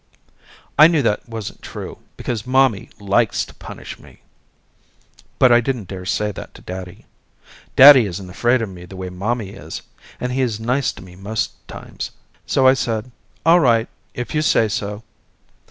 [0.79, 4.23] I knew that wasn't true because mommy likes to punish me
[5.37, 7.05] but I didn't dare say that to daddy.
[7.75, 9.83] Daddy isn't afraid of me the way mommy is
[10.19, 12.09] and he is nice to me most times,
[12.47, 13.11] so I said
[13.45, 15.03] all right if you say so.